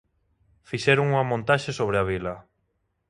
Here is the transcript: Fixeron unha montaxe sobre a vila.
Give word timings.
Fixeron 0.69 1.09
unha 1.11 1.27
montaxe 1.31 1.71
sobre 1.79 1.97
a 1.99 2.07
vila. 2.11 2.35